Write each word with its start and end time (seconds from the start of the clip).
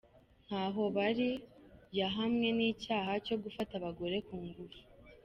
Ntahobali 0.45 1.29
yahamwe 1.99 2.47
n’icyaha 2.57 3.11
cyo 3.25 3.35
gufata 3.43 3.73
abagore 3.79 4.15
ku 4.27 4.33
ngufu. 4.43 4.81